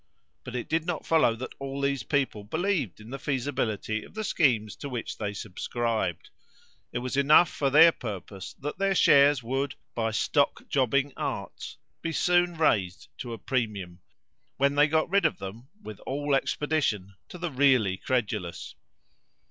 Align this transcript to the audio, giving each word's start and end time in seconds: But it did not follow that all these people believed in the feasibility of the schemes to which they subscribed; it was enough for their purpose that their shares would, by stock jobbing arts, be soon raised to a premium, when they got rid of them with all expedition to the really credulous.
But 0.43 0.55
it 0.55 0.67
did 0.67 0.87
not 0.87 1.05
follow 1.05 1.35
that 1.35 1.53
all 1.59 1.79
these 1.79 2.01
people 2.01 2.43
believed 2.43 2.99
in 2.99 3.11
the 3.11 3.19
feasibility 3.19 4.03
of 4.03 4.15
the 4.15 4.23
schemes 4.23 4.75
to 4.77 4.89
which 4.89 5.15
they 5.19 5.31
subscribed; 5.31 6.31
it 6.91 6.97
was 6.97 7.15
enough 7.15 7.51
for 7.51 7.69
their 7.69 7.91
purpose 7.91 8.55
that 8.55 8.79
their 8.79 8.95
shares 8.95 9.43
would, 9.43 9.75
by 9.93 10.09
stock 10.09 10.67
jobbing 10.67 11.13
arts, 11.15 11.77
be 12.01 12.11
soon 12.11 12.57
raised 12.57 13.09
to 13.19 13.31
a 13.33 13.37
premium, 13.37 14.01
when 14.57 14.73
they 14.73 14.87
got 14.87 15.07
rid 15.07 15.23
of 15.27 15.37
them 15.37 15.67
with 15.83 15.99
all 16.07 16.33
expedition 16.33 17.13
to 17.29 17.37
the 17.37 17.51
really 17.51 17.97
credulous. 17.97 18.73